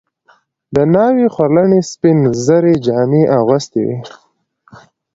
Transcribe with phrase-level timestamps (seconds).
[0.75, 3.97] د ناوې خورلڼې سپین زري جامې اغوستې وې.